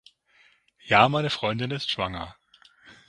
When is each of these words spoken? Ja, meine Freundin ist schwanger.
Ja, 0.85 1.07
meine 1.09 1.29
Freundin 1.29 1.69
ist 1.69 1.91
schwanger. 1.91 2.35